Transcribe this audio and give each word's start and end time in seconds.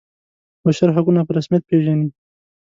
بشر 0.63 0.89
حقونه 0.95 1.21
په 1.27 1.31
رسمیت 1.37 1.63
پيژني. 1.69 2.09